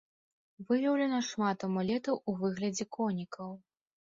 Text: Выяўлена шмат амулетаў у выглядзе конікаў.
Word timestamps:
Выяўлена 0.69 1.19
шмат 1.27 1.67
амулетаў 1.67 2.15
у 2.33 2.35
выглядзе 2.41 2.89
конікаў. 2.99 3.55